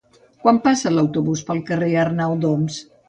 Quan 0.45 0.59
passa 0.63 0.93
l'autobús 0.95 1.43
pel 1.51 1.61
carrer 1.69 1.91
Arnau 2.07 2.35
d'Oms? 2.47 2.81